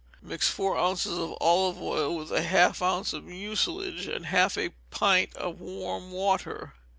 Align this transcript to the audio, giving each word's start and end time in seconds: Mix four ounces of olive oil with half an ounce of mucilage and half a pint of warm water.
Mix 0.19 0.49
four 0.49 0.79
ounces 0.79 1.15
of 1.15 1.37
olive 1.39 1.79
oil 1.79 2.15
with 2.15 2.31
half 2.31 2.81
an 2.81 2.87
ounce 2.87 3.13
of 3.13 3.23
mucilage 3.23 4.07
and 4.07 4.25
half 4.25 4.57
a 4.57 4.71
pint 4.89 5.31
of 5.35 5.61
warm 5.61 6.11
water. 6.11 6.73